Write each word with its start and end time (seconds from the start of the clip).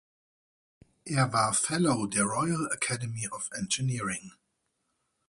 Er 1.05 1.31
war 1.31 1.53
Fellow 1.53 2.07
der 2.07 2.23
Royal 2.23 2.67
Academy 2.73 3.29
of 3.29 3.51
Engineering. 3.51 4.31